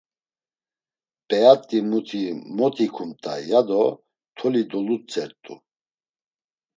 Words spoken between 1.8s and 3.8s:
muti mot ikumt̆ay, ya